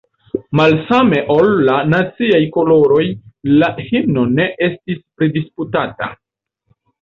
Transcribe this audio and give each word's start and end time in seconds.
Malsame 0.59 1.19
ol 1.33 1.49
la 1.67 1.75
naciaj 1.89 2.39
koloroj, 2.55 3.03
la 3.61 3.69
himno 3.91 4.25
ne 4.39 4.49
estis 4.69 5.05
pridisputata. 5.21 6.11